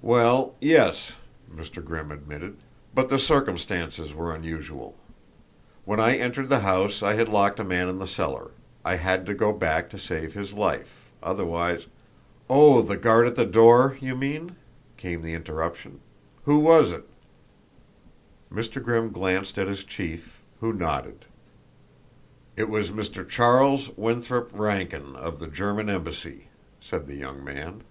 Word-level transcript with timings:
"Well, 0.00 0.54
yes," 0.60 1.14
Mr. 1.52 1.84
Grimm 1.84 2.12
admitted. 2.12 2.58
"But 2.94 3.08
the 3.08 3.18
circumstances 3.18 4.14
were 4.14 4.32
unusual. 4.32 4.96
When 5.84 5.98
I 5.98 6.16
entered 6.16 6.48
the 6.48 6.60
house 6.60 7.02
I 7.02 7.14
had 7.14 7.28
locked 7.28 7.58
a 7.58 7.64
man 7.64 7.88
in 7.88 7.98
the 7.98 8.06
cellar. 8.06 8.52
I 8.84 8.94
had 8.94 9.26
to 9.26 9.34
go 9.34 9.52
back 9.52 9.90
to 9.90 9.98
save 9.98 10.34
his 10.34 10.52
life, 10.52 11.10
otherwise" 11.20 11.86
"Oh, 12.48 12.80
the 12.82 12.96
guard 12.96 13.26
at 13.26 13.34
the 13.34 13.44
door, 13.44 13.98
you 14.00 14.14
mean?" 14.14 14.54
came 14.96 15.22
the 15.22 15.34
interruption. 15.34 15.98
"Who 16.44 16.60
was 16.60 16.92
it?" 16.92 17.08
Mr. 18.52 18.80
Grimm 18.80 19.10
glanced 19.10 19.58
at 19.58 19.66
his 19.66 19.82
chief, 19.82 20.38
who 20.60 20.72
nodded. 20.72 21.24
"It 22.54 22.68
was 22.68 22.92
Mr. 22.92 23.28
Charles 23.28 23.90
Winthrop 23.96 24.50
Rankin 24.54 25.16
of 25.16 25.40
the 25.40 25.48
German 25.48 25.90
embassy," 25.90 26.44
said 26.80 27.08
the 27.08 27.16
young 27.16 27.42
man. 27.42 27.82